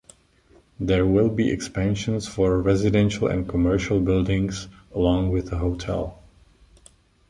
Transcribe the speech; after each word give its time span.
There 0.79 1.05
will 1.05 1.29
be 1.29 1.51
expansions 1.51 2.27
for 2.27 2.59
residential 2.59 3.27
and 3.27 3.47
commercial 3.47 3.99
buildings, 4.01 4.67
along 4.95 5.29
with 5.29 5.51
a 5.53 5.59
hotel. 5.59 6.23